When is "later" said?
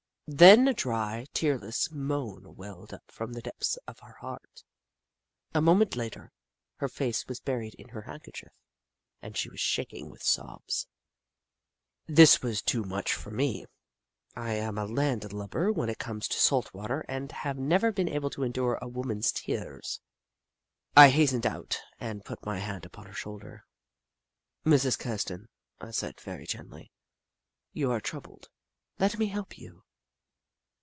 5.97-6.31